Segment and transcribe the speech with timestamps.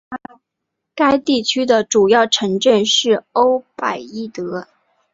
[0.95, 4.65] 该地区的主要城镇是欧拜伊德。